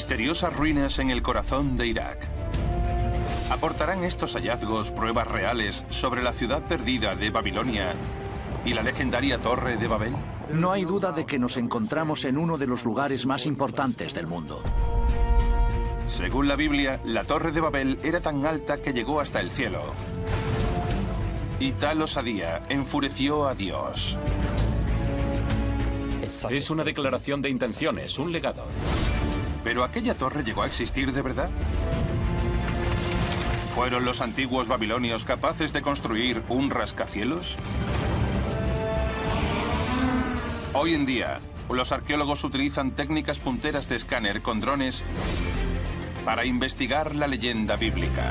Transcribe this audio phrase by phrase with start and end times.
[0.00, 2.26] Misteriosas ruinas en el corazón de Irak.
[3.50, 7.92] ¿Aportarán estos hallazgos pruebas reales sobre la ciudad perdida de Babilonia
[8.64, 10.14] y la legendaria Torre de Babel?
[10.54, 14.26] No hay duda de que nos encontramos en uno de los lugares más importantes del
[14.26, 14.62] mundo.
[16.06, 19.82] Según la Biblia, la Torre de Babel era tan alta que llegó hasta el cielo.
[21.60, 24.16] Y tal osadía enfureció a Dios.
[26.22, 28.64] Es una declaración de intenciones, un legado.
[29.62, 31.50] ¿Pero aquella torre llegó a existir de verdad?
[33.74, 37.56] ¿Fueron los antiguos babilonios capaces de construir un rascacielos?
[40.72, 45.04] Hoy en día, los arqueólogos utilizan técnicas punteras de escáner con drones
[46.24, 48.28] para investigar la leyenda bíblica.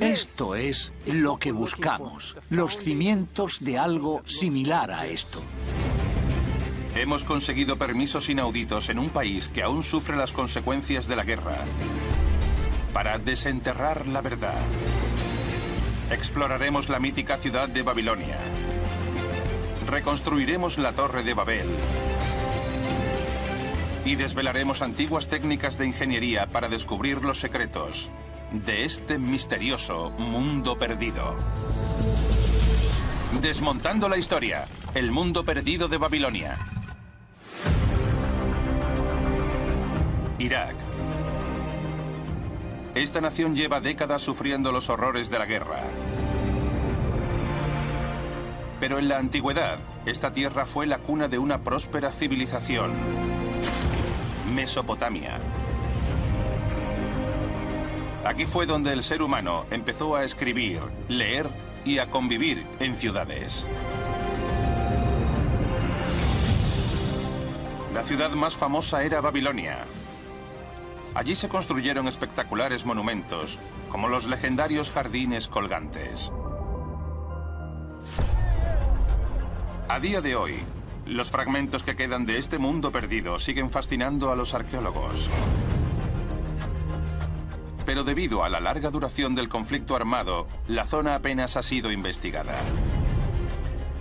[0.00, 5.42] Esto es lo que buscamos, los cimientos de algo similar a esto.
[6.96, 11.58] Hemos conseguido permisos inauditos en un país que aún sufre las consecuencias de la guerra
[12.94, 14.56] para desenterrar la verdad.
[16.10, 18.38] Exploraremos la mítica ciudad de Babilonia.
[19.86, 21.68] Reconstruiremos la Torre de Babel.
[24.06, 28.08] Y desvelaremos antiguas técnicas de ingeniería para descubrir los secretos
[28.52, 31.36] de este misterioso mundo perdido.
[33.42, 36.56] Desmontando la historia, el mundo perdido de Babilonia.
[40.38, 40.74] Irak.
[42.94, 45.82] Esta nación lleva décadas sufriendo los horrores de la guerra.
[48.80, 52.92] Pero en la antigüedad, esta tierra fue la cuna de una próspera civilización.
[54.54, 55.38] Mesopotamia.
[58.24, 61.48] Aquí fue donde el ser humano empezó a escribir, leer
[61.84, 63.64] y a convivir en ciudades.
[67.94, 69.78] La ciudad más famosa era Babilonia.
[71.16, 73.58] Allí se construyeron espectaculares monumentos,
[73.90, 76.30] como los legendarios jardines colgantes.
[79.88, 80.56] A día de hoy,
[81.06, 85.30] los fragmentos que quedan de este mundo perdido siguen fascinando a los arqueólogos.
[87.86, 92.52] Pero debido a la larga duración del conflicto armado, la zona apenas ha sido investigada.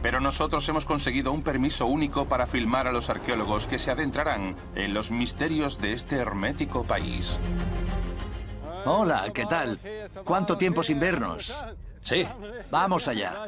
[0.05, 4.55] Pero nosotros hemos conseguido un permiso único para filmar a los arqueólogos que se adentrarán
[4.75, 7.39] en los misterios de este hermético país.
[8.85, 9.79] Hola, ¿qué tal?
[10.23, 11.59] ¿Cuánto tiempo sin vernos?
[12.03, 12.23] Sí.
[12.69, 13.47] Vamos allá.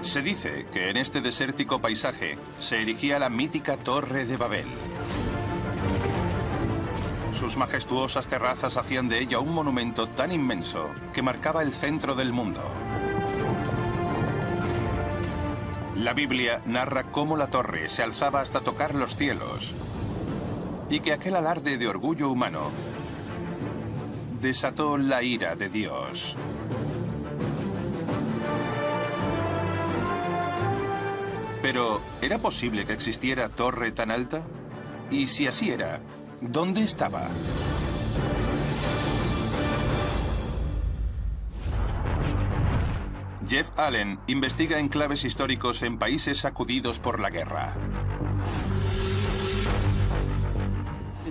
[0.00, 4.68] Se dice que en este desértico paisaje se erigía la mítica Torre de Babel.
[7.44, 12.32] Sus majestuosas terrazas hacían de ella un monumento tan inmenso que marcaba el centro del
[12.32, 12.62] mundo.
[15.94, 19.74] La Biblia narra cómo la torre se alzaba hasta tocar los cielos
[20.88, 22.70] y que aquel alarde de orgullo humano
[24.40, 26.36] desató la ira de Dios.
[31.60, 34.44] Pero, ¿era posible que existiera torre tan alta?
[35.10, 36.00] Y si así era,
[36.40, 37.28] ¿dónde estaba?
[43.48, 47.74] Jeff Allen investiga enclaves históricos en países sacudidos por la guerra.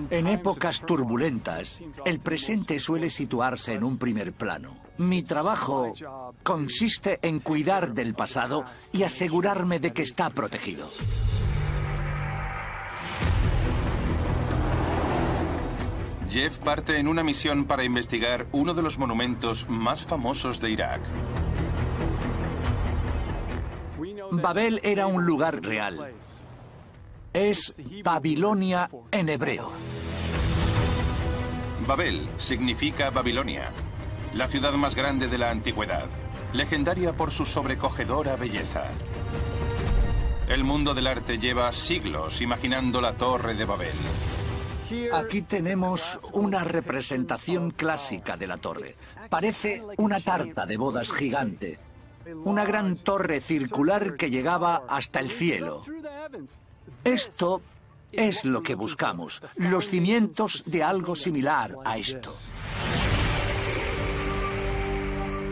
[0.09, 4.77] En épocas turbulentas, el presente suele situarse en un primer plano.
[4.97, 5.91] Mi trabajo
[6.43, 10.87] consiste en cuidar del pasado y asegurarme de que está protegido.
[16.33, 20.99] Jeff parte en una misión para investigar uno de los monumentos más famosos de Irak.
[24.31, 26.15] Babel era un lugar real.
[27.33, 29.71] Es Babilonia en hebreo.
[31.85, 33.69] Babel significa Babilonia,
[34.33, 36.07] la ciudad más grande de la antigüedad,
[36.51, 38.85] legendaria por su sobrecogedora belleza.
[40.49, 43.97] El mundo del arte lleva siglos imaginando la Torre de Babel.
[45.13, 48.93] Aquí tenemos una representación clásica de la torre.
[49.29, 51.79] Parece una tarta de bodas gigante.
[52.43, 55.83] Una gran torre circular que llegaba hasta el cielo.
[57.03, 57.61] Esto
[58.11, 62.31] es lo que buscamos, los cimientos de algo similar a esto.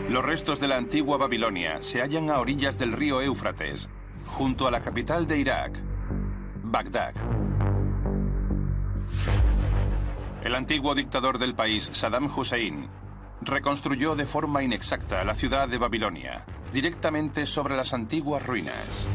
[0.08, 3.88] Los restos de la antigua Babilonia se hallan a orillas del río Éufrates,
[4.26, 5.80] junto a la capital de Irak,
[6.62, 7.14] Bagdad.
[10.44, 12.88] El antiguo dictador del país, Saddam Hussein,
[13.42, 19.06] reconstruyó de forma inexacta la ciudad de Babilonia, directamente sobre las antiguas ruinas.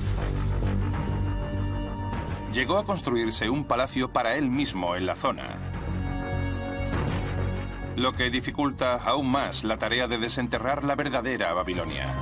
[2.54, 5.44] llegó a construirse un palacio para él mismo en la zona,
[7.96, 12.16] lo que dificulta aún más la tarea de desenterrar la verdadera Babilonia.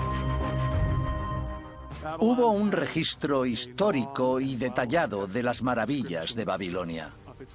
[2.20, 7.14] Hubo un registro histórico y detallado de las maravillas de Babilonia.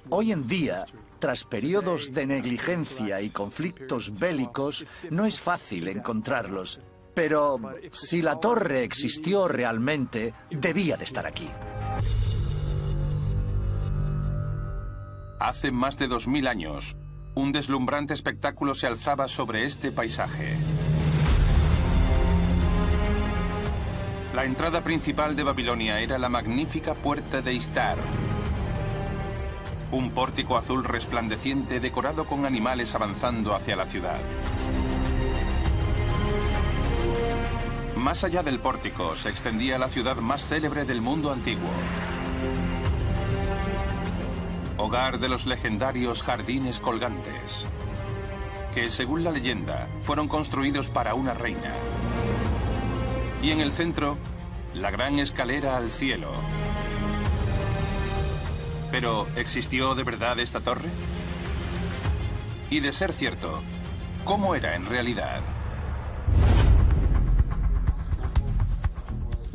[0.09, 0.85] Hoy en día,
[1.21, 6.81] tras periodos de negligencia y conflictos bélicos, no es fácil encontrarlos.
[7.13, 7.59] Pero
[7.93, 11.47] si la torre existió realmente, debía de estar aquí.
[15.39, 16.95] Hace más de 2.000 años,
[17.35, 20.57] un deslumbrante espectáculo se alzaba sobre este paisaje.
[24.33, 27.97] La entrada principal de Babilonia era la magnífica puerta de Istar.
[29.91, 34.19] Un pórtico azul resplandeciente decorado con animales avanzando hacia la ciudad.
[37.97, 41.69] Más allá del pórtico se extendía la ciudad más célebre del mundo antiguo.
[44.77, 47.67] Hogar de los legendarios jardines colgantes,
[48.73, 51.73] que según la leyenda fueron construidos para una reina.
[53.43, 54.17] Y en el centro,
[54.73, 56.31] la gran escalera al cielo.
[58.91, 60.89] Pero, ¿existió de verdad esta torre?
[62.69, 63.61] Y de ser cierto,
[64.25, 65.41] ¿cómo era en realidad?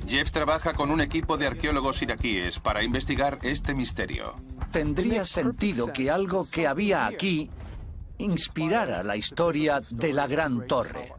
[0.06, 4.36] Jeff trabaja con un equipo de arqueólogos iraquíes para investigar este misterio.
[4.70, 7.50] Tendría sentido que algo que había aquí
[8.18, 11.12] inspirara la historia de la Gran Torre.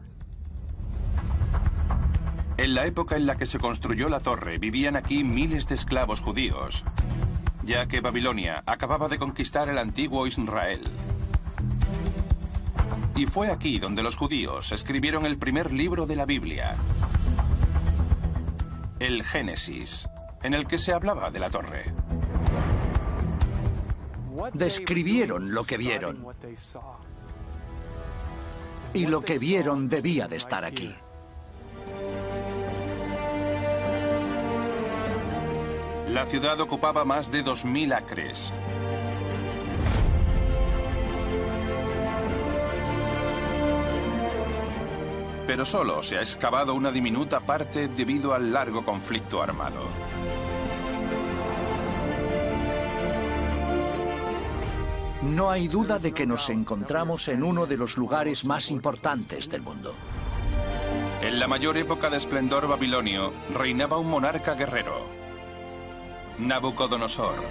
[2.56, 6.20] En la época en la que se construyó la torre vivían aquí miles de esclavos
[6.20, 6.82] judíos,
[7.68, 10.80] ya que Babilonia acababa de conquistar el antiguo Israel.
[13.14, 16.76] Y fue aquí donde los judíos escribieron el primer libro de la Biblia,
[19.00, 20.08] el Génesis,
[20.42, 21.92] en el que se hablaba de la torre.
[24.54, 26.24] Describieron lo que vieron.
[28.94, 30.94] Y lo que vieron debía de estar aquí.
[36.10, 38.52] La ciudad ocupaba más de 2.000 acres.
[45.46, 49.88] Pero solo se ha excavado una diminuta parte debido al largo conflicto armado.
[55.22, 59.60] No hay duda de que nos encontramos en uno de los lugares más importantes del
[59.60, 59.94] mundo.
[61.20, 65.17] En la mayor época de esplendor babilonio reinaba un monarca guerrero,
[66.38, 67.42] Nabucodonosor.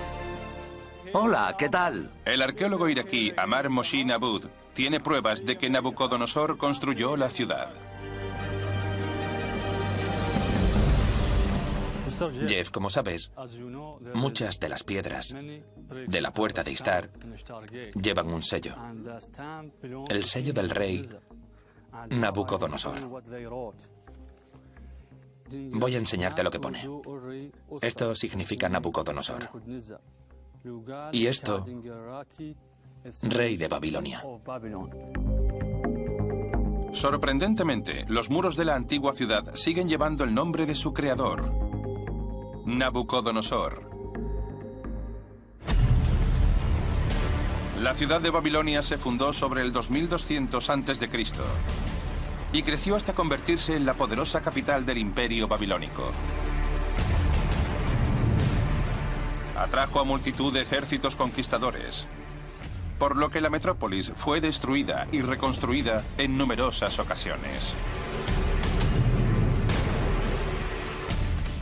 [1.13, 2.11] Hola, ¿qué tal?
[2.25, 7.73] El arqueólogo iraquí Amar Moshin Abud tiene pruebas de que Nabucodonosor construyó la ciudad.
[12.47, 13.31] Jeff, como sabes,
[14.13, 15.35] muchas de las piedras
[16.07, 17.09] de la puerta de Istar
[18.01, 18.75] llevan un sello.
[20.09, 21.07] El sello del rey
[22.09, 23.23] Nabucodonosor.
[25.71, 26.87] Voy a enseñarte lo que pone.
[27.81, 29.49] Esto significa Nabucodonosor.
[31.11, 31.63] Y esto,
[33.23, 34.23] rey de Babilonia.
[36.93, 41.51] Sorprendentemente, los muros de la antigua ciudad siguen llevando el nombre de su creador,
[42.65, 43.87] Nabucodonosor.
[47.79, 51.09] La ciudad de Babilonia se fundó sobre el 2200 a.C.
[52.53, 56.11] y creció hasta convertirse en la poderosa capital del imperio babilónico.
[59.57, 62.07] Atrajo a multitud de ejércitos conquistadores,
[62.99, 67.75] por lo que la metrópolis fue destruida y reconstruida en numerosas ocasiones.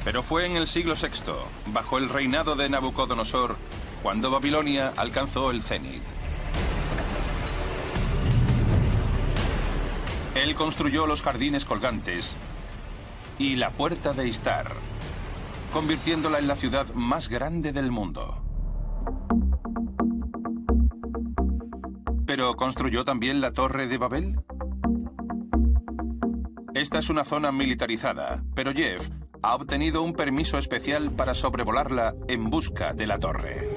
[0.04, 1.34] Pero fue en el siglo VI,
[1.68, 3.58] bajo el reinado de Nabucodonosor,
[4.04, 6.04] cuando Babilonia alcanzó el cenit.
[10.46, 12.38] Él construyó los jardines colgantes
[13.40, 14.74] y la puerta de Istar,
[15.74, 18.44] convirtiéndola en la ciudad más grande del mundo.
[22.28, 24.40] ¿Pero construyó también la Torre de Babel?
[26.75, 29.10] Esta es una zona militarizada, pero Jeff
[29.42, 33.68] ha obtenido un permiso especial para sobrevolarla en busca de la torre.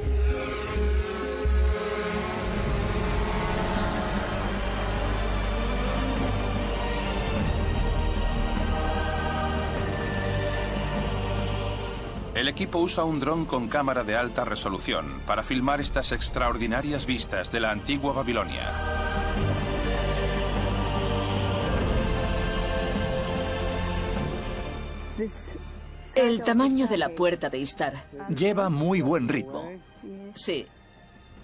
[12.39, 17.51] El equipo usa un dron con cámara de alta resolución para filmar estas extraordinarias vistas
[17.51, 18.71] de la antigua Babilonia.
[26.15, 28.07] El tamaño de la puerta de Istar.
[28.29, 29.73] Lleva muy buen ritmo.
[30.33, 30.65] Sí.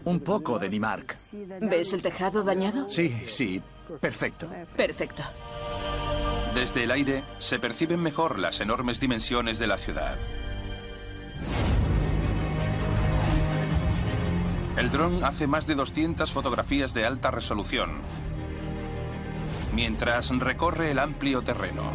[0.04, 1.16] Un poco de Nimark.
[1.60, 2.88] ¿Ves el tejado dañado?
[2.88, 3.60] Sí, sí.
[4.00, 4.48] Perfecto.
[4.76, 5.24] Perfecto.
[6.54, 10.16] Desde el aire se perciben mejor las enormes dimensiones de la ciudad.
[14.76, 17.92] El dron hace más de 200 fotografías de alta resolución,
[19.72, 21.92] mientras recorre el amplio terreno.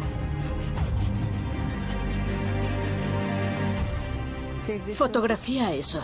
[4.94, 6.00] Fotografía eso.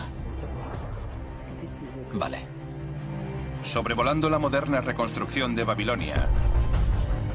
[2.13, 2.45] Vale.
[3.63, 6.29] Sobrevolando la moderna reconstrucción de Babilonia,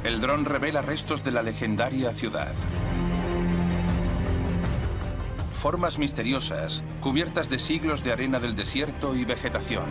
[0.05, 2.55] el dron revela restos de la legendaria ciudad.
[5.63, 9.85] Formas misteriosas, cubiertas de siglos de arena del desierto y vegetación.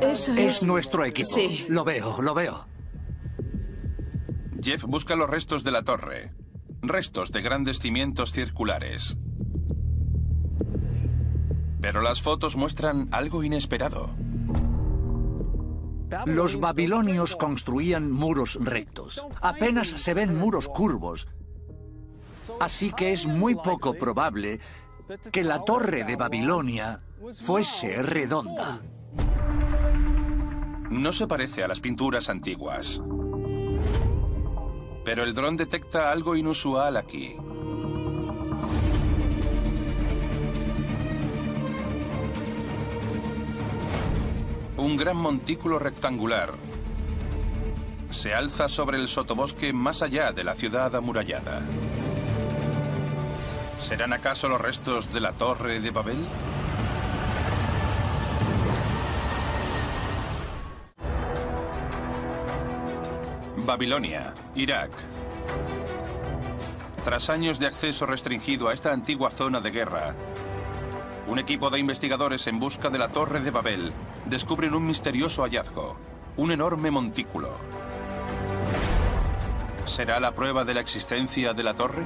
[0.00, 0.38] Eso es...
[0.38, 1.28] Es nuestro equipo.
[1.28, 1.66] Sí.
[1.68, 2.66] Lo veo, lo veo.
[4.62, 6.32] Jeff busca los restos de la torre.
[6.80, 9.18] Restos de grandes cimientos circulares.
[11.82, 14.14] Pero las fotos muestran algo inesperado.
[16.24, 19.26] Los babilonios construían muros rectos.
[19.42, 21.28] Apenas se ven muros curvos.
[22.60, 24.60] Así que es muy poco probable
[25.32, 27.00] que la torre de Babilonia
[27.42, 28.80] fuese redonda.
[30.90, 33.02] No se parece a las pinturas antiguas.
[35.04, 37.36] Pero el dron detecta algo inusual aquí.
[44.76, 46.54] Un gran montículo rectangular
[48.10, 51.62] se alza sobre el sotobosque más allá de la ciudad amurallada.
[53.78, 56.18] ¿Serán acaso los restos de la Torre de Babel?
[63.64, 64.90] Babilonia, Irak.
[67.04, 70.14] Tras años de acceso restringido a esta antigua zona de guerra,
[71.28, 73.92] un equipo de investigadores en busca de la Torre de Babel
[74.26, 75.98] descubren un misterioso hallazgo,
[76.36, 77.56] un enorme montículo.
[79.84, 82.02] ¿Será la prueba de la existencia de la torre?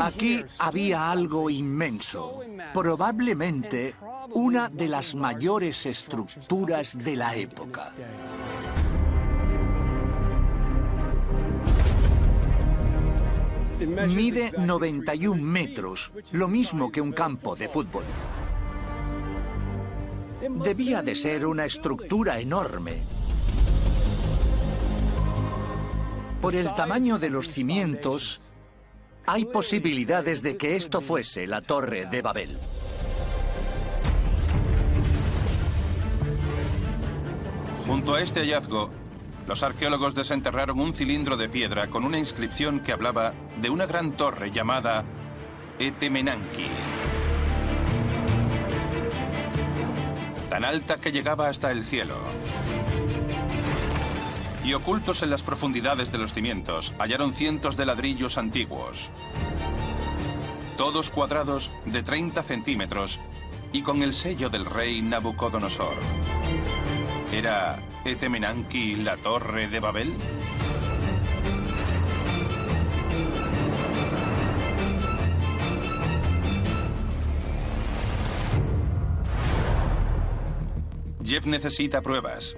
[0.00, 2.40] Aquí había algo inmenso,
[2.72, 3.94] probablemente
[4.30, 7.92] una de las mayores estructuras de la época.
[13.80, 18.04] Mide 91 metros, lo mismo que un campo de fútbol.
[20.62, 23.02] Debía de ser una estructura enorme.
[26.40, 28.51] Por el tamaño de los cimientos,
[29.26, 32.58] hay posibilidades de que esto fuese la Torre de Babel.
[37.86, 38.90] Junto a este hallazgo,
[39.46, 44.12] los arqueólogos desenterraron un cilindro de piedra con una inscripción que hablaba de una gran
[44.12, 45.04] torre llamada
[45.78, 46.68] Etemenanki.
[50.48, 52.16] Tan alta que llegaba hasta el cielo.
[54.64, 59.10] Y ocultos en las profundidades de los cimientos hallaron cientos de ladrillos antiguos.
[60.76, 63.18] Todos cuadrados de 30 centímetros
[63.72, 65.96] y con el sello del rey Nabucodonosor.
[67.32, 70.14] ¿Era Etemenanki la torre de Babel?
[81.24, 82.54] Jeff necesita pruebas.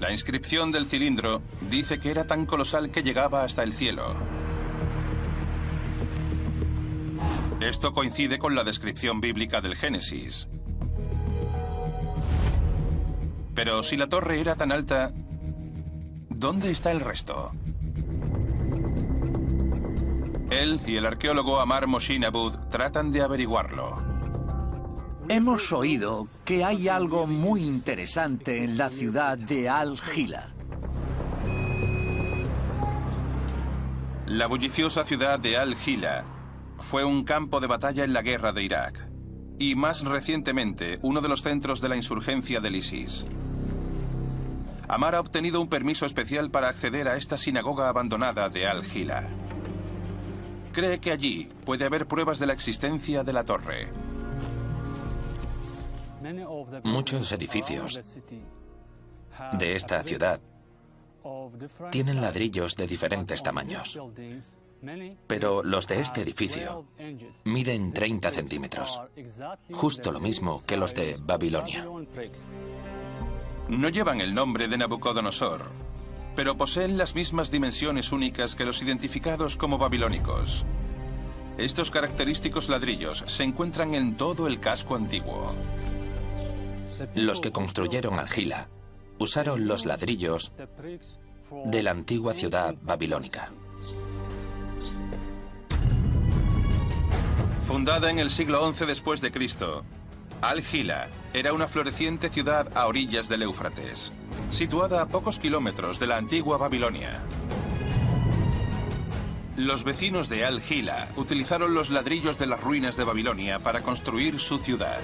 [0.00, 4.14] La inscripción del cilindro dice que era tan colosal que llegaba hasta el cielo.
[7.60, 10.48] Esto coincide con la descripción bíblica del Génesis.
[13.54, 15.12] Pero si la torre era tan alta,
[16.28, 17.50] ¿dónde está el resto?
[20.50, 23.97] Él y el arqueólogo Amar Moshinabud tratan de averiguarlo.
[25.30, 30.54] Hemos oído que hay algo muy interesante en la ciudad de Al-Gila.
[34.24, 36.24] La bulliciosa ciudad de Al-Gila
[36.78, 39.06] fue un campo de batalla en la guerra de Irak
[39.58, 43.26] y más recientemente uno de los centros de la insurgencia del ISIS.
[44.88, 49.28] Amar ha obtenido un permiso especial para acceder a esta sinagoga abandonada de Al-Gila.
[50.72, 53.88] Cree que allí puede haber pruebas de la existencia de la torre.
[56.84, 58.00] Muchos edificios
[59.58, 60.40] de esta ciudad
[61.90, 63.98] tienen ladrillos de diferentes tamaños,
[65.26, 66.86] pero los de este edificio
[67.44, 69.00] miden 30 centímetros,
[69.72, 71.86] justo lo mismo que los de Babilonia.
[73.68, 75.70] No llevan el nombre de Nabucodonosor,
[76.34, 80.64] pero poseen las mismas dimensiones únicas que los identificados como babilónicos.
[81.58, 85.52] Estos característicos ladrillos se encuentran en todo el casco antiguo.
[87.14, 88.68] Los que construyeron Algila
[89.18, 90.52] usaron los ladrillos
[91.64, 93.50] de la antigua ciudad babilónica.
[97.66, 99.84] Fundada en el siglo XI después de Cristo,
[100.40, 104.12] Al-Gila era una floreciente ciudad a orillas del Éufrates,
[104.50, 107.20] situada a pocos kilómetros de la antigua Babilonia.
[109.56, 114.58] Los vecinos de Al-Gila utilizaron los ladrillos de las ruinas de Babilonia para construir su
[114.58, 115.00] ciudad.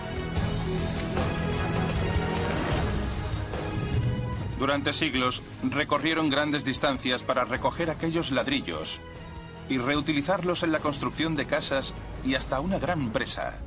[4.64, 8.98] Durante siglos recorrieron grandes distancias para recoger aquellos ladrillos
[9.68, 11.92] y reutilizarlos en la construcción de casas
[12.24, 13.60] y hasta una gran presa.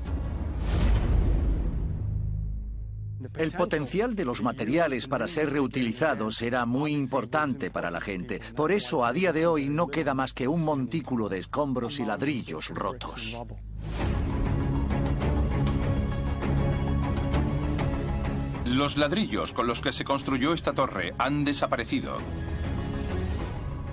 [3.36, 8.42] El potencial de los materiales para ser reutilizados era muy importante para la gente.
[8.56, 12.06] Por eso, a día de hoy, no queda más que un montículo de escombros y
[12.06, 13.38] ladrillos rotos.
[18.70, 22.18] Los ladrillos con los que se construyó esta torre han desaparecido.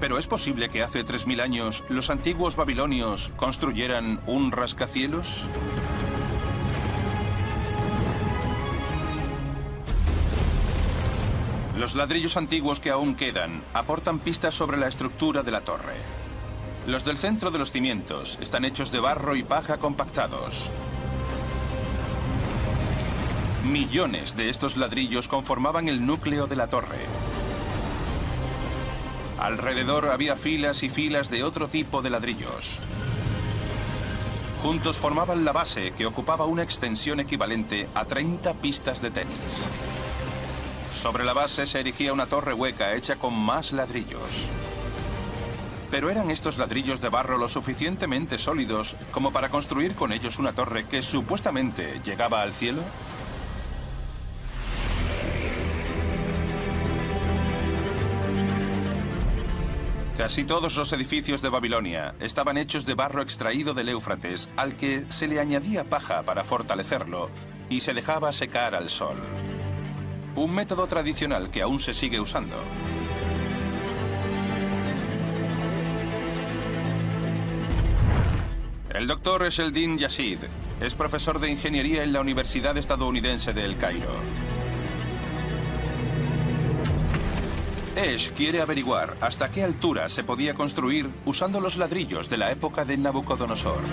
[0.00, 5.46] Pero es posible que hace 3.000 años los antiguos babilonios construyeran un rascacielos?
[11.78, 15.94] Los ladrillos antiguos que aún quedan aportan pistas sobre la estructura de la torre.
[16.88, 20.72] Los del centro de los cimientos están hechos de barro y paja compactados.
[23.64, 26.98] Millones de estos ladrillos conformaban el núcleo de la torre.
[29.38, 32.80] Alrededor había filas y filas de otro tipo de ladrillos.
[34.62, 39.66] Juntos formaban la base que ocupaba una extensión equivalente a 30 pistas de tenis.
[40.92, 44.46] Sobre la base se erigía una torre hueca hecha con más ladrillos.
[45.90, 50.52] Pero ¿eran estos ladrillos de barro lo suficientemente sólidos como para construir con ellos una
[50.52, 52.82] torre que supuestamente llegaba al cielo?
[60.16, 65.04] Casi todos los edificios de Babilonia estaban hechos de barro extraído del Éufrates, al que
[65.08, 67.30] se le añadía paja para fortalecerlo
[67.68, 69.16] y se dejaba secar al sol.
[70.36, 72.56] Un método tradicional que aún se sigue usando.
[78.90, 80.38] El doctor Esheldin Yassid
[80.80, 84.14] es profesor de ingeniería en la Universidad estadounidense de El Cairo.
[87.96, 92.84] Esh quiere averiguar hasta qué altura se podía construir usando los ladrillos de la época
[92.84, 93.84] de Nabucodonosor.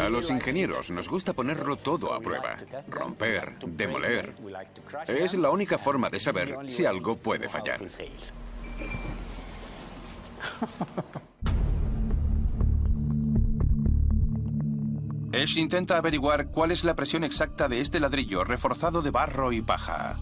[0.00, 2.56] A los ingenieros nos gusta ponerlo todo a prueba.
[2.88, 4.34] Romper, demoler.
[5.06, 7.80] Es la única forma de saber si algo puede fallar.
[15.32, 19.62] Esh intenta averiguar cuál es la presión exacta de este ladrillo reforzado de barro y
[19.62, 20.16] paja.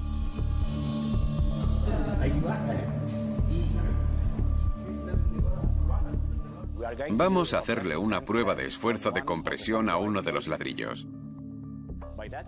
[7.10, 11.06] Vamos a hacerle una prueba de esfuerzo de compresión a uno de los ladrillos.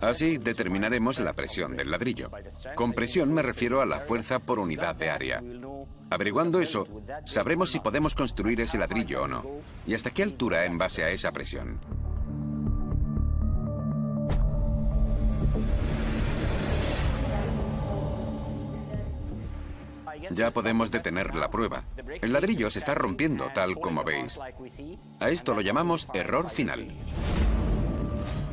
[0.01, 2.31] Así determinaremos la presión del ladrillo.
[2.75, 5.43] Con presión me refiero a la fuerza por unidad de área.
[6.09, 6.87] Averiguando eso,
[7.25, 9.43] sabremos si podemos construir ese ladrillo o no,
[9.85, 11.79] y hasta qué altura en base a esa presión.
[20.31, 21.83] Ya podemos detener la prueba.
[22.21, 24.39] El ladrillo se está rompiendo, tal como veis.
[25.19, 26.93] A esto lo llamamos error final.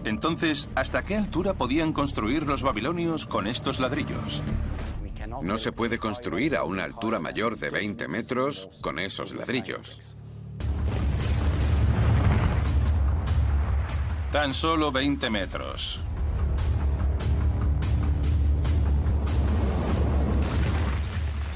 [0.05, 4.43] Entonces, ¿hasta qué altura podían construir los babilonios con estos ladrillos?
[5.43, 10.17] No se puede construir a una altura mayor de 20 metros con esos ladrillos.
[14.31, 16.06] Tan solo 20 metros.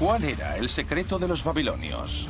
[0.01, 2.27] ¿Cuál era el secreto de los babilonios?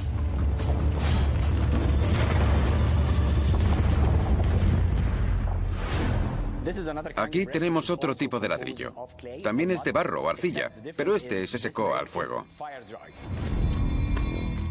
[7.15, 8.93] Aquí tenemos otro tipo de ladrillo.
[9.41, 12.45] También es de barro o arcilla, pero este se secó al fuego.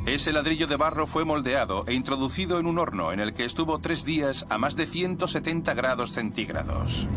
[0.04, 3.78] Ese ladrillo de barro fue moldeado e introducido en un horno en el que estuvo
[3.78, 7.08] tres días a más de 170 grados centígrados.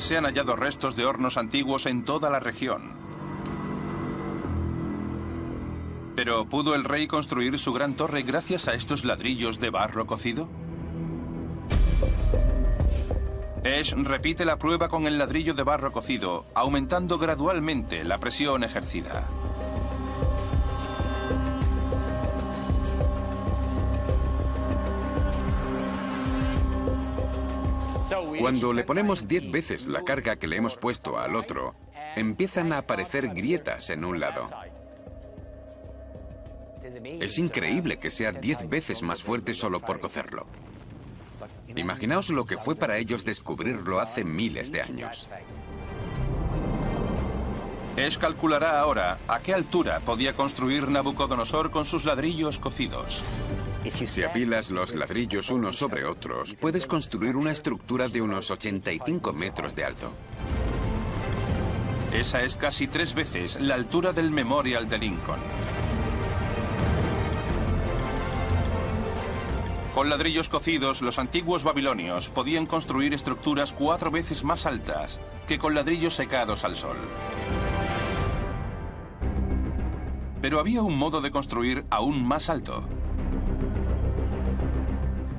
[0.00, 2.94] Se han hallado restos de hornos antiguos en toda la región.
[6.16, 10.48] Pero ¿pudo el rey construir su gran torre gracias a estos ladrillos de barro cocido?
[13.62, 19.28] Esh repite la prueba con el ladrillo de barro cocido, aumentando gradualmente la presión ejercida.
[28.38, 31.74] Cuando le ponemos 10 veces la carga que le hemos puesto al otro,
[32.16, 34.48] empiezan a aparecer grietas en un lado.
[37.20, 40.46] Es increíble que sea 10 veces más fuerte solo por cocerlo.
[41.76, 45.28] Imaginaos lo que fue para ellos descubrirlo hace miles de años.
[48.00, 53.22] Esh calculará ahora a qué altura podía construir Nabucodonosor con sus ladrillos cocidos.
[54.06, 59.76] Si apilas los ladrillos unos sobre otros, puedes construir una estructura de unos 85 metros
[59.76, 60.12] de alto.
[62.14, 65.40] Esa es casi tres veces la altura del Memorial de Lincoln.
[69.94, 75.74] Con ladrillos cocidos, los antiguos babilonios podían construir estructuras cuatro veces más altas que con
[75.74, 76.96] ladrillos secados al sol.
[80.40, 82.88] Pero había un modo de construir aún más alto.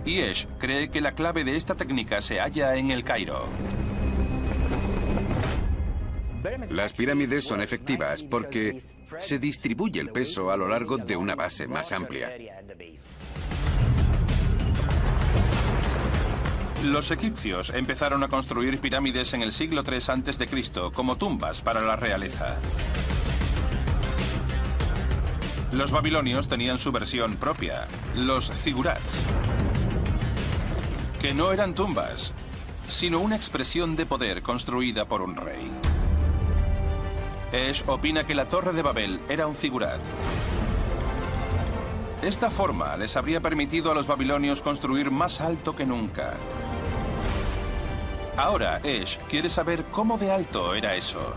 [0.06, 3.46] Iesh cree que la clave de esta técnica se halla en el Cairo.
[6.70, 8.82] Las pirámides son efectivas porque
[9.20, 12.32] se distribuye el peso a lo largo de una base más amplia.
[16.86, 20.72] Los egipcios empezaron a construir pirámides en el siglo III a.C.
[20.94, 22.58] como tumbas para la realeza.
[25.72, 29.26] Los babilonios tenían su versión propia, los zigurats
[31.22, 32.34] que no eran tumbas,
[32.88, 35.72] sino una expresión de poder construida por un rey.
[37.52, 40.02] Esh opina que la Torre de Babel era un zigurat.
[42.24, 46.34] Esta forma les habría permitido a los babilonios construir más alto que nunca.
[48.36, 51.36] Ahora Esh quiere saber cómo de alto era eso.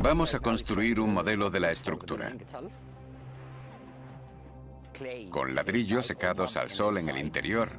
[0.00, 2.32] Vamos a construir un modelo de la estructura
[5.30, 7.70] con ladrillos secados al sol en el interior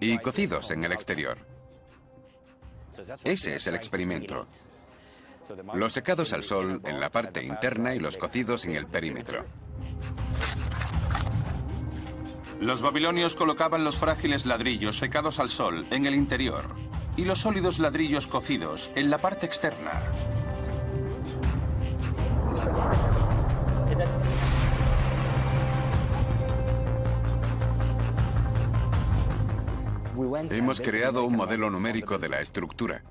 [0.00, 1.36] y cocidos en el exterior.
[3.22, 4.46] Ese es el experimento.
[5.74, 9.44] Los secados al sol en la parte interna y los cocidos en el perímetro.
[12.60, 16.85] Los babilonios colocaban los frágiles ladrillos secados al sol en el interior
[17.16, 20.02] y los sólidos ladrillos cocidos en la parte externa.
[30.50, 33.02] Hemos creado un modelo numérico de la estructura,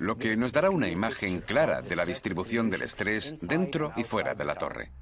[0.00, 4.34] lo que nos dará una imagen clara de la distribución del estrés dentro y fuera
[4.34, 4.92] de la torre.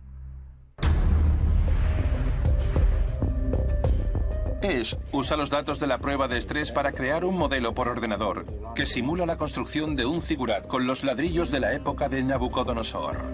[5.12, 8.84] Usa los datos de la prueba de estrés para crear un modelo por ordenador que
[8.84, 13.24] simula la construcción de un figurat con los ladrillos de la época de Nabucodonosor.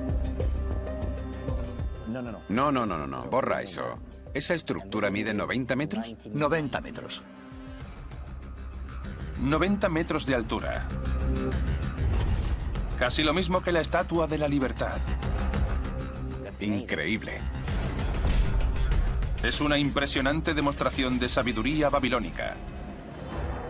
[2.49, 3.25] No, no, no, no, no.
[3.25, 3.99] Borra eso.
[4.35, 6.15] ¿Esa estructura mide 90 metros?
[6.31, 7.25] 90 metros.
[9.41, 10.87] 90 metros de altura.
[12.99, 14.99] Casi lo mismo que la Estatua de la Libertad.
[16.61, 17.41] Increíble.
[19.43, 22.55] Es una impresionante demostración de sabiduría babilónica.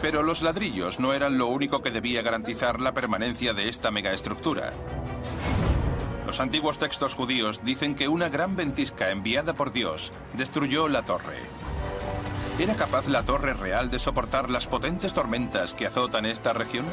[0.02, 4.74] Pero los ladrillos no eran lo único que debía garantizar la permanencia de esta megaestructura.
[6.26, 11.38] Los antiguos textos judíos dicen que una gran ventisca enviada por Dios destruyó la torre.
[12.58, 16.85] ¿Era capaz la torre real de soportar las potentes tormentas que azotan esta región?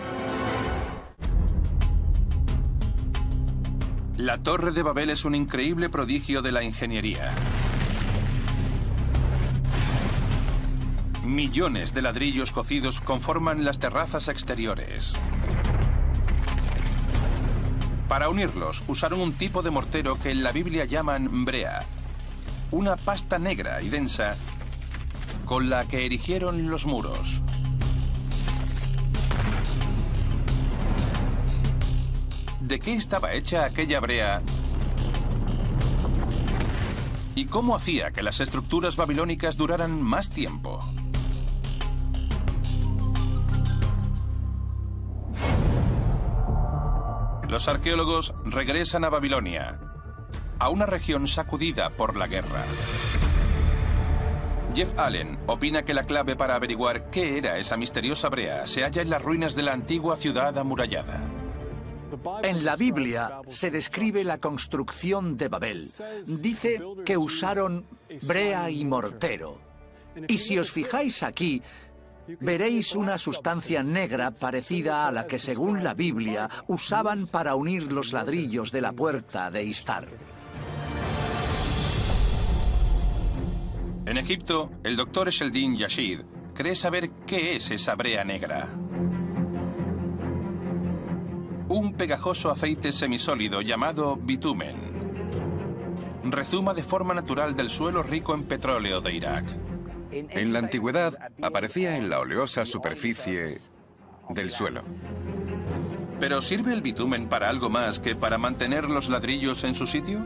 [4.15, 7.33] La Torre de Babel es un increíble prodigio de la ingeniería.
[11.29, 15.15] Millones de ladrillos cocidos conforman las terrazas exteriores.
[18.07, 21.85] Para unirlos, usaron un tipo de mortero que en la Biblia llaman brea,
[22.71, 24.37] una pasta negra y densa
[25.45, 27.43] con la que erigieron los muros.
[32.59, 34.41] ¿De qué estaba hecha aquella brea?
[37.35, 40.83] ¿Y cómo hacía que las estructuras babilónicas duraran más tiempo?
[47.49, 49.79] Los arqueólogos regresan a Babilonia,
[50.59, 52.63] a una región sacudida por la guerra.
[54.75, 59.01] Jeff Allen opina que la clave para averiguar qué era esa misteriosa brea se halla
[59.01, 61.25] en las ruinas de la antigua ciudad amurallada.
[62.43, 65.89] En la Biblia se describe la construcción de Babel.
[66.27, 67.83] Dice que usaron
[68.27, 69.59] brea y mortero.
[70.27, 71.63] Y si os fijáis aquí,
[72.39, 78.13] veréis una sustancia negra parecida a la que, según la Biblia, usaban para unir los
[78.13, 80.07] ladrillos de la puerta de Istar.
[84.05, 86.21] En Egipto, el doctor Esheldin Yashid
[86.53, 88.67] cree saber qué es esa brea negra.
[91.67, 94.89] Un pegajoso aceite semisólido llamado bitumen.
[96.23, 99.68] Rezuma de forma natural del suelo rico en petróleo de Irak.
[100.11, 103.57] En la antigüedad aparecía en la oleosa superficie
[104.29, 104.81] del suelo.
[106.19, 110.19] ¿Pero sirve el bitumen para algo más que para mantener los ladrillos en su sitio?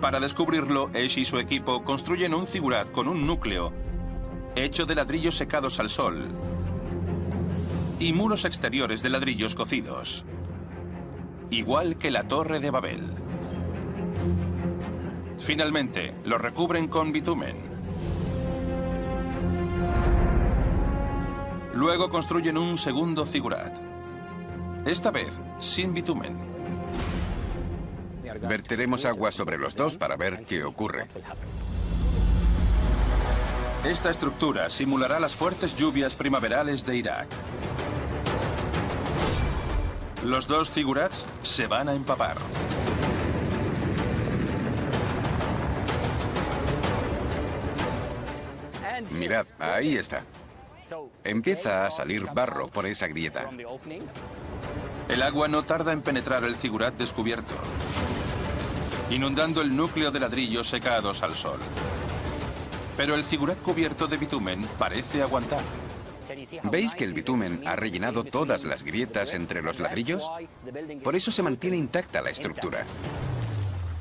[0.00, 3.72] Para descubrirlo, Esh y su equipo construyen un figurat con un núcleo
[4.56, 6.28] hecho de ladrillos secados al sol
[7.98, 10.24] y muros exteriores de ladrillos cocidos,
[11.50, 13.08] igual que la Torre de Babel.
[15.38, 17.71] Finalmente, lo recubren con bitumen.
[21.82, 23.76] Luego construyen un segundo figurat,
[24.86, 26.32] esta vez sin bitumen.
[28.48, 31.08] Verteremos agua sobre los dos para ver qué ocurre.
[33.84, 37.26] Esta estructura simulará las fuertes lluvias primaverales de Irak.
[40.24, 42.36] Los dos figurats se van a empapar.
[49.10, 50.22] Mirad, ahí está.
[51.24, 53.48] Empieza a salir barro por esa grieta.
[55.08, 57.54] El agua no tarda en penetrar el figurat descubierto,
[59.10, 61.60] inundando el núcleo de ladrillos secados al sol.
[62.96, 65.62] Pero el figurat cubierto de bitumen parece aguantar.
[66.64, 70.30] ¿Veis que el bitumen ha rellenado todas las grietas entre los ladrillos?
[71.02, 72.84] Por eso se mantiene intacta la estructura.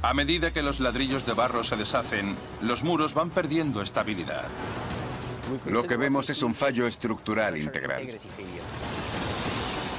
[0.01, 4.45] A medida que los ladrillos de barro se deshacen, los muros van perdiendo estabilidad.
[5.65, 8.19] Lo que vemos es un fallo estructural integral.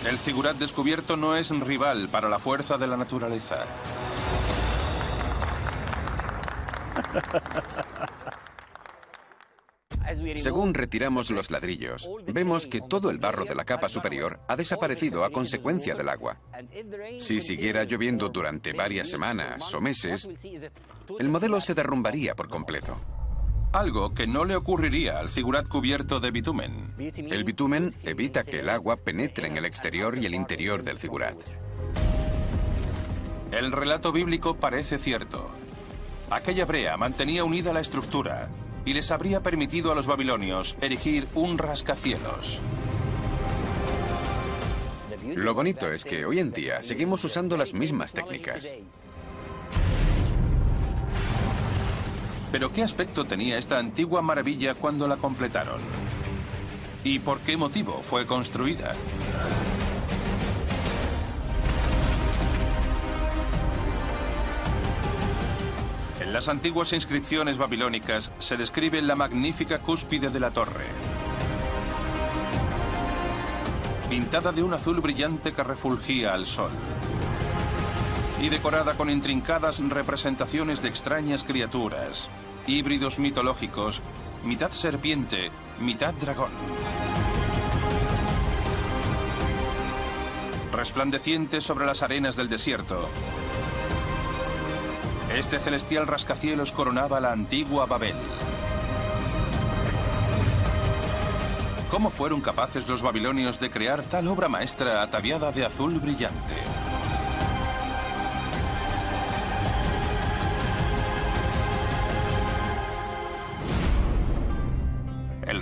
[0.09, 3.64] El figurat descubierto no es rival para la fuerza de la naturaleza.
[10.37, 15.24] Según retiramos los ladrillos, vemos que todo el barro de la capa superior ha desaparecido
[15.24, 16.37] a consecuencia del agua.
[17.18, 20.28] Si siguiera lloviendo durante varias semanas o meses,
[21.18, 23.21] el modelo se derrumbaría por completo.
[23.72, 26.92] Algo que no le ocurriría al figurat cubierto de bitumen.
[26.98, 31.37] El bitumen evita que el agua penetre en el exterior y el interior del figurat.
[33.50, 35.50] El relato bíblico parece cierto.
[36.28, 38.50] Aquella brea mantenía unida la estructura
[38.85, 42.61] y les habría permitido a los babilonios erigir un rascacielos.
[45.35, 48.74] Lo bonito es que hoy en día seguimos usando las mismas técnicas.
[52.53, 55.81] Pero ¿qué aspecto tenía esta antigua maravilla cuando la completaron?
[57.03, 58.95] ¿Y por qué motivo fue construida?
[66.21, 70.85] En las antiguas inscripciones babilónicas se describe la magnífica cúspide de la torre.
[74.11, 76.71] Pintada de un azul brillante que refulgía al sol.
[78.42, 82.28] Y decorada con intrincadas representaciones de extrañas criaturas,
[82.66, 84.02] híbridos mitológicos,
[84.42, 86.50] mitad serpiente, mitad dragón.
[90.72, 93.09] Resplandeciente sobre las arenas del desierto,
[95.37, 98.16] este celestial rascacielos coronaba la antigua Babel.
[101.92, 106.57] ¿Cómo fueron capaces los babilonios de crear tal obra maestra ataviada de azul brillante?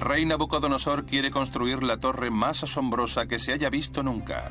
[0.00, 4.50] El rey Nabucodonosor quiere construir la torre más asombrosa que se haya visto nunca,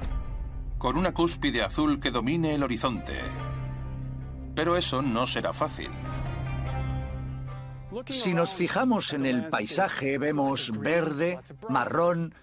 [0.78, 3.18] con una cúspide azul que domine el horizonte.
[4.54, 5.90] Pero eso no será fácil.
[8.10, 12.36] Si nos fijamos en el paisaje, vemos verde, marrón,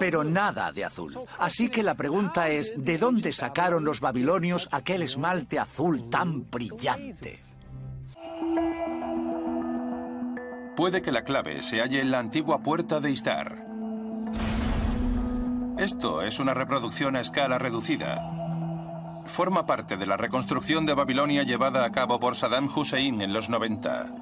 [0.00, 1.16] pero nada de azul.
[1.38, 7.38] Así que la pregunta es, ¿de dónde sacaron los babilonios aquel esmalte azul tan brillante?
[10.76, 13.66] Puede que la clave se halle en la antigua puerta de Istar.
[15.76, 19.22] Esto es una reproducción a escala reducida.
[19.26, 23.50] Forma parte de la reconstrucción de Babilonia llevada a cabo por Saddam Hussein en los
[23.50, 24.14] 90.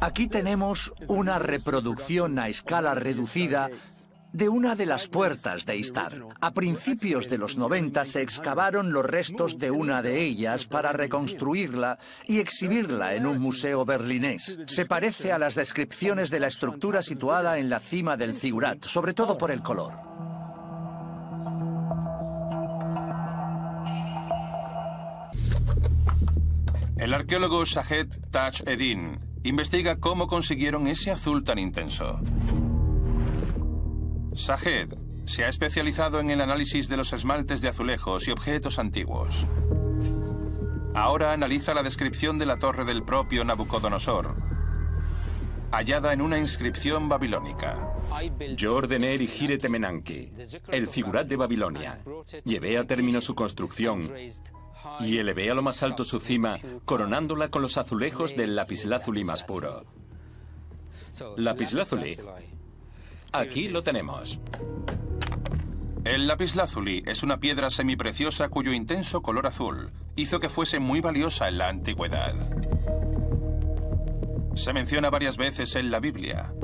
[0.00, 3.70] Aquí tenemos una reproducción a escala reducida
[4.34, 6.12] de una de las puertas de Istar.
[6.40, 12.00] A principios de los 90 se excavaron los restos de una de ellas para reconstruirla
[12.26, 14.58] y exhibirla en un museo berlinés.
[14.66, 19.14] Se parece a las descripciones de la estructura situada en la cima del Zigurat, sobre
[19.14, 19.94] todo por el color.
[26.96, 32.20] El arqueólogo Shahed Taj Eddin investiga cómo consiguieron ese azul tan intenso.
[34.34, 34.94] Shahed
[35.26, 39.46] se ha especializado en el análisis de los esmaltes de azulejos y objetos antiguos.
[40.94, 44.34] Ahora analiza la descripción de la torre del propio Nabucodonosor,
[45.70, 47.94] hallada en una inscripción babilónica.
[48.56, 50.32] Yo ordené erigir Etemenanke,
[50.68, 52.00] el figurat de Babilonia.
[52.44, 54.12] Llevé a término su construcción
[55.00, 59.42] y elevé a lo más alto su cima, coronándola con los azulejos del lapislázuli más
[59.42, 59.84] puro.
[61.36, 62.18] Lapislázuli.
[63.34, 64.40] Aquí lo tenemos.
[66.04, 71.48] El lapislázuli es una piedra semipreciosa cuyo intenso color azul hizo que fuese muy valiosa
[71.48, 72.32] en la antigüedad.
[74.54, 76.54] Se menciona varias veces en la Biblia.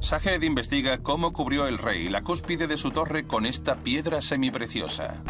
[0.00, 5.22] Sahed investiga cómo cubrió el rey la cúspide de su torre con esta piedra semipreciosa.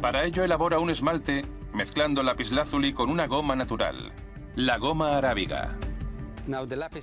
[0.00, 4.10] Para ello elabora un esmalte mezclando lapislázuli con una goma natural,
[4.56, 5.78] la goma arábiga.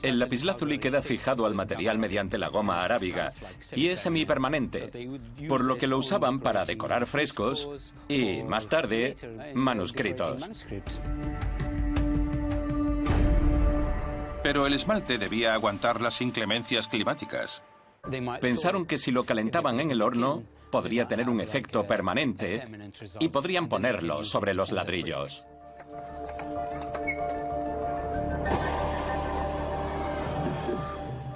[0.01, 3.29] El lapislázuli queda fijado al material mediante la goma arábiga
[3.75, 4.91] y es semipermanente,
[5.47, 9.15] por lo que lo usaban para decorar frescos y, más tarde,
[9.53, 10.65] manuscritos.
[14.43, 17.63] Pero el esmalte debía aguantar las inclemencias climáticas.
[18.39, 22.65] Pensaron que si lo calentaban en el horno, podría tener un efecto permanente
[23.19, 25.47] y podrían ponerlo sobre los ladrillos.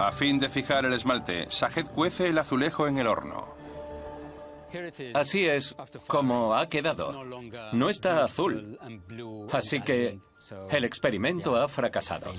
[0.02, 3.54] A fin de fijar el esmalte, Sahed cuece el azulejo en el horno.
[5.14, 5.76] Así es
[6.08, 7.24] como ha quedado.
[7.72, 8.80] No está azul.
[9.52, 10.18] Así que
[10.70, 12.32] el experimento ha fracasado.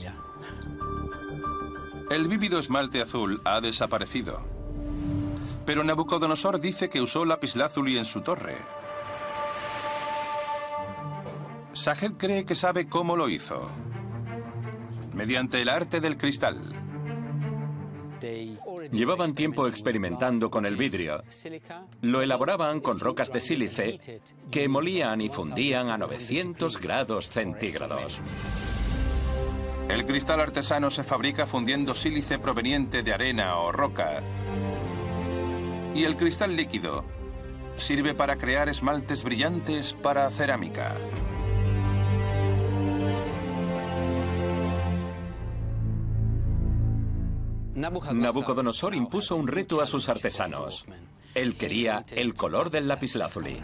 [2.11, 4.45] El vívido esmalte azul ha desaparecido.
[5.65, 8.57] Pero Nabucodonosor dice que usó lapislázuli en su torre.
[11.71, 13.69] Sahed cree que sabe cómo lo hizo.
[15.13, 16.82] Mediante el arte del cristal.
[18.91, 21.23] Llevaban tiempo experimentando con el vidrio.
[22.01, 23.99] Lo elaboraban con rocas de sílice
[24.49, 28.21] que molían y fundían a 900 grados centígrados.
[29.89, 34.23] El cristal artesano se fabrica fundiendo sílice proveniente de arena o roca.
[35.93, 37.03] Y el cristal líquido
[37.75, 40.95] sirve para crear esmaltes brillantes para cerámica.
[47.89, 50.85] Nabucodonosor impuso un reto a sus artesanos.
[51.35, 53.59] Él quería el color del lapislázuli.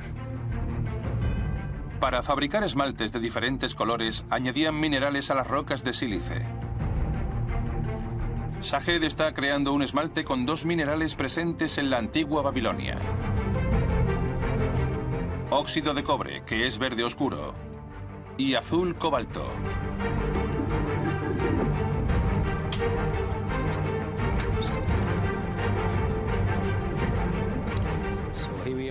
[1.99, 6.45] Para fabricar esmaltes de diferentes colores, añadían minerales a las rocas de sílice.
[8.61, 12.97] Sahed está creando un esmalte con dos minerales presentes en la antigua Babilonia.
[15.49, 17.53] Óxido de cobre, que es verde oscuro,
[18.37, 19.45] y azul cobalto.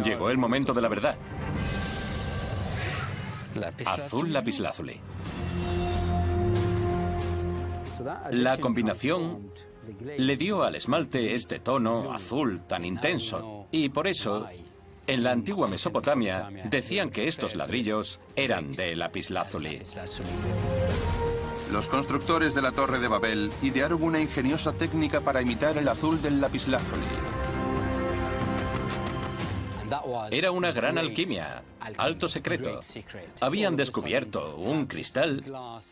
[0.02, 1.16] Llegó el momento de la verdad.
[3.84, 5.00] Azul lapislázuli.
[8.30, 9.52] La combinación
[10.16, 14.46] le dio al esmalte este tono azul tan intenso y por eso
[15.06, 19.82] en la antigua Mesopotamia decían que estos ladrillos eran de lapislázuli.
[21.72, 26.20] Los constructores de la Torre de Babel idearon una ingeniosa técnica para imitar el azul
[26.22, 27.04] del lapislázuli.
[30.30, 31.62] Era una gran alquimia,
[31.96, 32.80] alto secreto.
[33.40, 35.44] Habían descubierto un cristal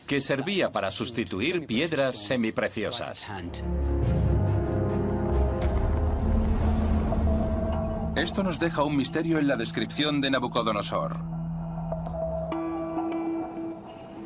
[0.07, 3.27] que servía para sustituir piedras semipreciosas.
[8.15, 11.19] Esto nos deja un misterio en la descripción de Nabucodonosor.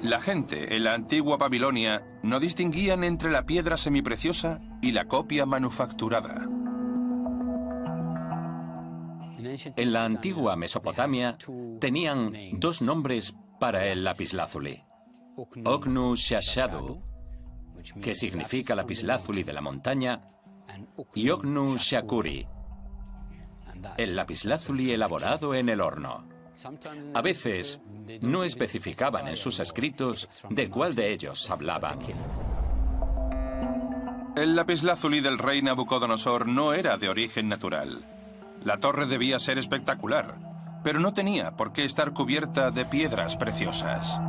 [0.02, 5.46] La gente en la antigua Babilonia no distinguían entre la piedra semipreciosa y la copia
[5.46, 6.48] manufacturada.
[9.76, 11.38] En la antigua Mesopotamia
[11.80, 14.84] tenían dos nombres para el lapislázuli.
[15.66, 17.02] Ognu Shashadu,
[18.02, 20.22] que significa lapislázuli de la montaña,
[21.16, 22.48] y Ognu Shakuri,
[23.98, 26.28] el lapislázuli elaborado en el horno.
[27.14, 27.82] A veces
[28.22, 32.00] no especificaban en sus escritos de cuál de ellos hablaban.
[34.36, 38.21] El lapislázuli del rey Nabucodonosor no era de origen natural.
[38.64, 40.38] La torre debía ser espectacular,
[40.84, 44.20] pero no tenía por qué estar cubierta de piedras preciosas.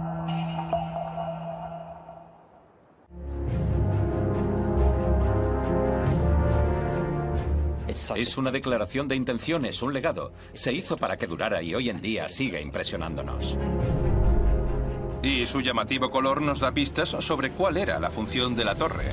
[8.17, 10.33] Es una declaración de intenciones, un legado.
[10.55, 13.59] Se hizo para que durara y hoy en día sigue impresionándonos.
[15.23, 19.13] Y su llamativo color nos da pistas sobre cuál era la función de la torre.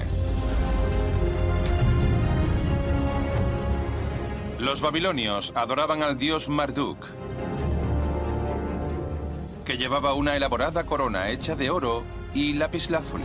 [4.60, 6.98] Los babilonios adoraban al dios Marduk,
[9.64, 12.04] que llevaba una elaborada corona hecha de oro
[12.34, 13.24] y lapislázuli.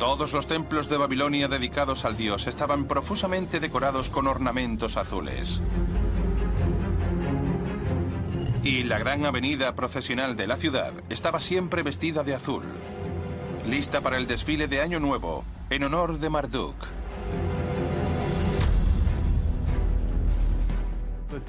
[0.00, 5.62] Todos los templos de Babilonia dedicados al dios estaban profusamente decorados con ornamentos azules.
[8.64, 12.64] Y la gran avenida procesional de la ciudad estaba siempre vestida de azul,
[13.68, 16.99] lista para el desfile de Año Nuevo en honor de Marduk.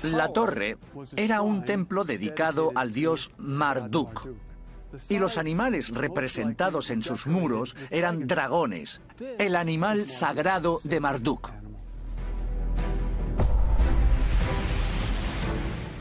[0.03, 0.77] La torre
[1.15, 4.27] era un templo dedicado al dios Marduk,
[5.09, 9.01] y los animales representados en sus muros eran dragones,
[9.39, 11.51] el animal sagrado de Marduk.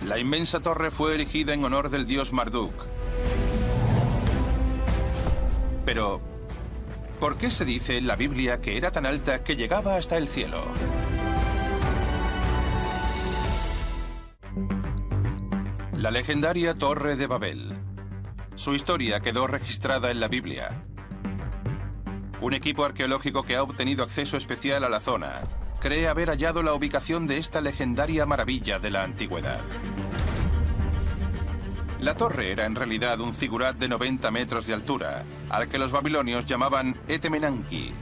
[0.06, 2.72] La inmensa torre fue erigida en honor del dios Marduk.
[5.84, 6.20] Pero,
[7.20, 10.26] ¿por qué se dice en la Biblia que era tan alta que llegaba hasta el
[10.28, 10.62] cielo?
[16.00, 17.76] La legendaria Torre de Babel.
[18.54, 20.80] Su historia quedó registrada en la Biblia.
[22.40, 25.42] Un equipo arqueológico que ha obtenido acceso especial a la zona
[25.78, 29.60] cree haber hallado la ubicación de esta legendaria maravilla de la antigüedad.
[32.00, 35.92] La torre era en realidad un zigurat de 90 metros de altura, al que los
[35.92, 37.92] babilonios llamaban Etemenanki.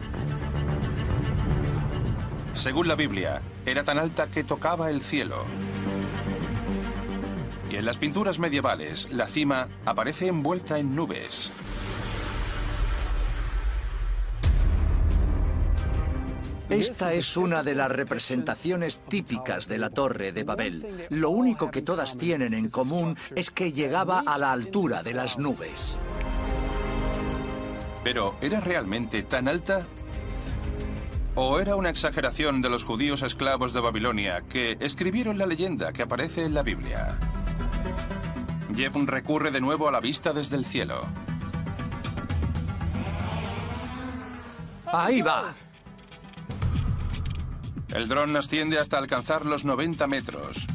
[2.55, 5.47] Según la Biblia, era tan alta que tocaba el cielo.
[7.79, 11.53] En las pinturas medievales, la cima aparece envuelta en nubes.
[16.69, 21.07] Esta es una de las representaciones típicas de la Torre de Babel.
[21.11, 25.39] Lo único que todas tienen en común es que llegaba a la altura de las
[25.39, 25.97] nubes.
[28.03, 29.87] Pero, ¿era realmente tan alta?
[31.37, 36.03] ¿O era una exageración de los judíos esclavos de Babilonia que escribieron la leyenda que
[36.03, 37.17] aparece en la Biblia?
[38.75, 41.03] Jeff recurre de nuevo a la vista desde el cielo.
[44.87, 45.53] Ahí va.
[47.89, 50.67] El dron asciende hasta alcanzar los 90 metros.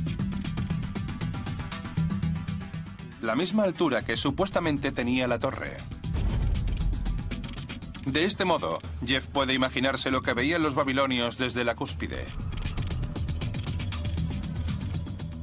[3.22, 5.78] La misma altura que supuestamente tenía la torre.
[8.06, 12.26] De este modo, Jeff puede imaginarse lo que veían los babilonios desde la cúspide.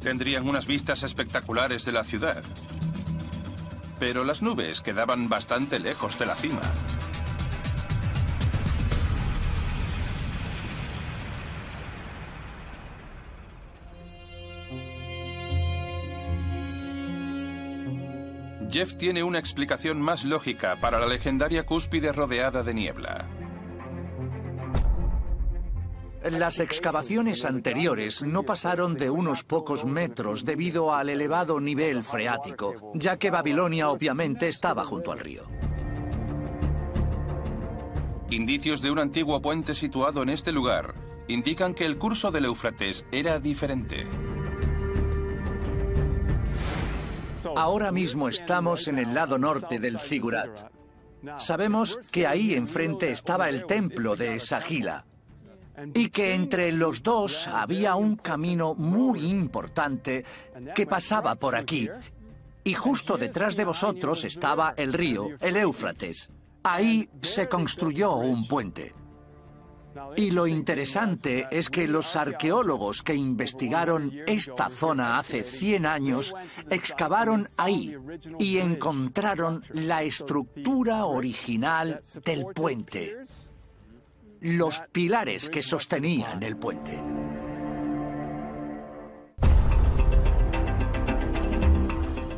[0.00, 2.42] Tendrían unas vistas espectaculares de la ciudad.
[3.98, 6.62] Pero las nubes quedaban bastante lejos de la cima.
[18.70, 23.26] Jeff tiene una explicación más lógica para la legendaria cúspide rodeada de niebla.
[26.22, 33.16] Las excavaciones anteriores no pasaron de unos pocos metros debido al elevado nivel freático, ya
[33.16, 35.44] que Babilonia obviamente estaba junto al río.
[38.28, 40.94] Indicios de un antiguo puente situado en este lugar
[41.26, 44.06] indican que el curso del Éufrates era diferente.
[47.56, 50.70] Ahora mismo estamos en el lado norte del Zigurat.
[51.38, 55.06] Sabemos que ahí enfrente estaba el templo de Sagila
[55.94, 60.24] y que entre los dos había un camino muy importante
[60.74, 61.88] que pasaba por aquí.
[62.64, 66.30] Y justo detrás de vosotros estaba el río, el Éufrates.
[66.62, 68.92] Ahí se construyó un puente.
[70.16, 76.34] Y lo interesante es que los arqueólogos que investigaron esta zona hace 100 años
[76.70, 77.96] excavaron ahí
[78.38, 83.16] y encontraron la estructura original del puente
[84.40, 86.98] los pilares que sostenían el puente.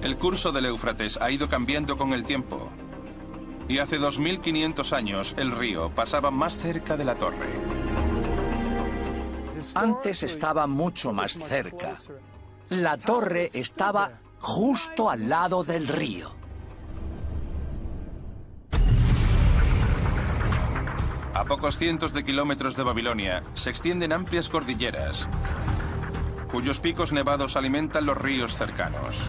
[0.03, 2.73] El curso del Éufrates ha ido cambiando con el tiempo.
[3.69, 7.47] Y hace 2500 años el río pasaba más cerca de la torre.
[9.77, 11.95] Antes estaba mucho más cerca.
[12.71, 16.42] La torre estaba justo al lado del río.
[21.43, 25.27] A pocos cientos de kilómetros de Babilonia se extienden amplias cordilleras,
[26.53, 29.29] cuyos picos nevados alimentan los ríos cercanos.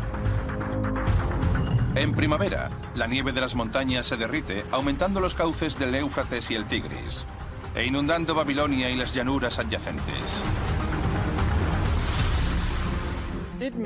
[1.95, 6.55] En primavera, la nieve de las montañas se derrite, aumentando los cauces del Éufrates y
[6.55, 7.26] el Tigris,
[7.74, 10.43] e inundando Babilonia y las llanuras adyacentes.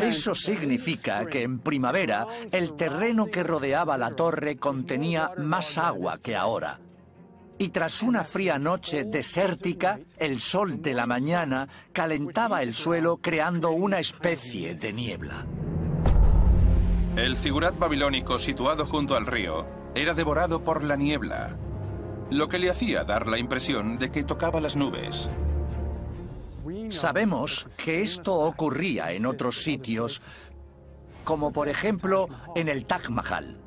[0.01, 6.35] Eso significa que en primavera el terreno que rodeaba la torre contenía más agua que
[6.35, 6.81] ahora.
[7.59, 13.71] Y tras una fría noche desértica, el sol de la mañana calentaba el suelo creando
[13.71, 15.45] una especie de niebla.
[17.15, 21.57] El figurat babilónico situado junto al río era devorado por la niebla,
[22.29, 25.27] lo que le hacía dar la impresión de que tocaba las nubes.
[26.89, 30.25] Sabemos que esto ocurría en otros sitios,
[31.23, 33.57] como por ejemplo en el Taj Mahal.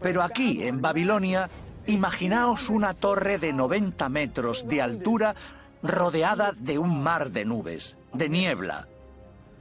[0.00, 1.50] Pero aquí, en Babilonia,
[1.86, 5.34] imaginaos una torre de 90 metros de altura
[5.82, 8.88] rodeada de un mar de nubes, de niebla,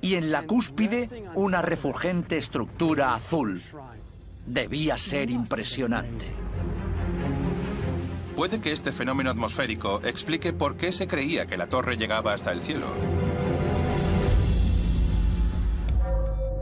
[0.02, 3.62] y en la cúspide una refulgente estructura azul.
[4.46, 6.34] Debía ser impresionante.
[8.36, 12.52] Puede que este fenómeno atmosférico explique por qué se creía que la torre llegaba hasta
[12.52, 12.88] el cielo.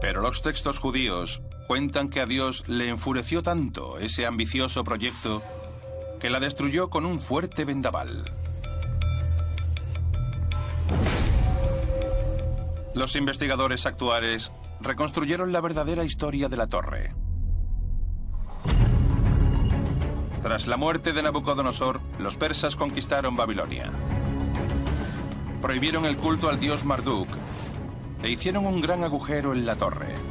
[0.01, 5.43] Pero los textos judíos cuentan que a Dios le enfureció tanto ese ambicioso proyecto
[6.19, 8.25] que la destruyó con un fuerte vendaval.
[12.95, 14.51] Los investigadores actuales
[14.81, 17.13] reconstruyeron la verdadera historia de la torre.
[20.41, 23.91] Tras la muerte de Nabucodonosor, los persas conquistaron Babilonia.
[25.61, 27.27] Prohibieron el culto al dios Marduk
[28.23, 30.28] e hicieron un gran agujero en la torre.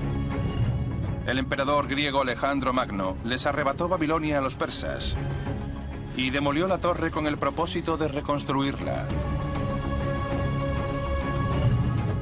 [1.29, 5.15] El emperador griego Alejandro Magno les arrebató Babilonia a los persas
[6.17, 9.07] y demolió la torre con el propósito de reconstruirla.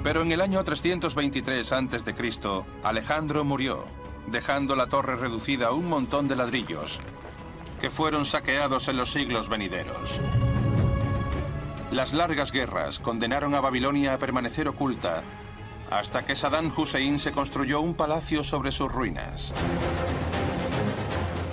[0.03, 3.85] Pero en el año 323 a.C., Alejandro murió,
[4.27, 7.01] dejando la torre reducida a un montón de ladrillos,
[7.81, 10.21] que fueron saqueados en los siglos venideros.
[11.93, 15.23] Las largas guerras condenaron a Babilonia a permanecer oculta
[15.91, 19.53] hasta que Saddam Hussein se construyó un palacio sobre sus ruinas.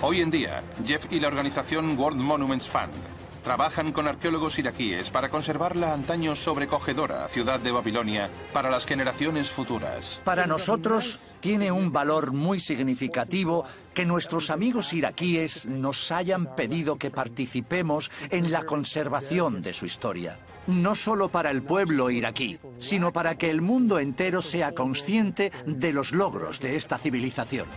[0.01, 5.29] Hoy en día, Jeff y la organización World Monuments Fund trabajan con arqueólogos iraquíes para
[5.29, 10.21] conservar la antaño sobrecogedora ciudad de Babilonia para las generaciones futuras.
[10.23, 17.11] Para nosotros tiene un valor muy significativo que nuestros amigos iraquíes nos hayan pedido que
[17.11, 20.39] participemos en la conservación de su historia.
[20.65, 25.91] No solo para el pueblo iraquí, sino para que el mundo entero sea consciente de
[25.91, 27.67] los logros de esta civilización.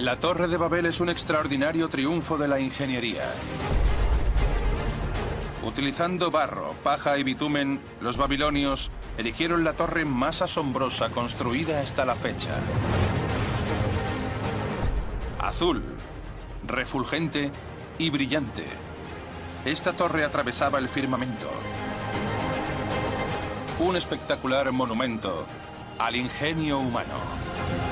[0.00, 3.34] La Torre de Babel es un extraordinario triunfo de la ingeniería.
[5.62, 12.14] Utilizando barro, paja y bitumen, los babilonios erigieron la torre más asombrosa construida hasta la
[12.14, 12.56] fecha.
[15.38, 15.82] Azul,
[16.66, 17.50] refulgente
[17.98, 18.64] y brillante.
[19.66, 21.50] Esta torre atravesaba el firmamento.
[23.80, 25.44] Un espectacular monumento
[25.98, 27.89] al ingenio humano.